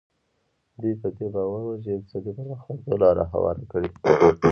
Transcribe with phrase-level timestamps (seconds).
[0.81, 3.89] دوی په دې باور وو چې اقتصادي پرمختګ ته لار هواره کړي.